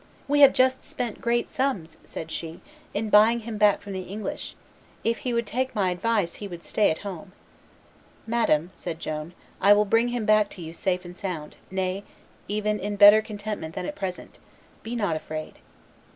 [0.27, 2.59] "We have just spent great sums," said she,
[2.91, 4.55] "in buying him back from the English;
[5.03, 7.33] if he would take my advice, he would stay at home."
[8.25, 12.03] "Madame," said Joan, "I will bring him back to you safe and sound, nay,
[12.47, 14.39] even in better contentment than at present;
[14.81, 15.59] be not afraid."